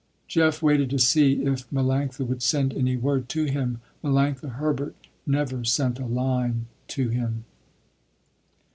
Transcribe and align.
Jeff 0.27 0.63
waited 0.63 0.89
to 0.89 0.97
see 0.97 1.33
if 1.45 1.69
Melanctha 1.69 2.25
would 2.25 2.41
send 2.41 2.73
any 2.73 2.95
word 2.97 3.29
to 3.29 3.45
him. 3.45 3.81
Melanctha 4.03 4.53
Herbert 4.53 4.95
never 5.27 5.63
sent 5.63 5.99
a 5.99 6.07
line 6.07 6.65
to 6.87 7.09
him. 7.09 7.45